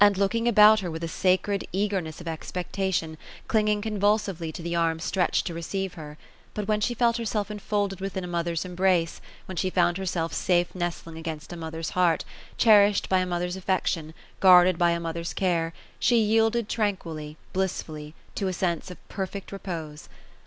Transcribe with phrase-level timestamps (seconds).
[0.01, 4.75] 225 looking about her with a sacred eageroeSB of expectation, clinging con vulsively to the
[4.75, 6.17] arm stretched to receive her;
[6.55, 10.73] but when she felt herself enfolded ivithin a mother's embrace, when she found herself safe
[10.73, 12.25] nestling against a mother's heart,
[12.57, 18.47] cherished by a mother's affection, guarded by a mother's care, she yielded tranquilly, blissfully, to
[18.47, 20.09] a sense of perfect repose.